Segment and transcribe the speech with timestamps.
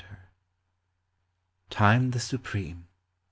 [1.69, 2.87] TIME THE SUPREME.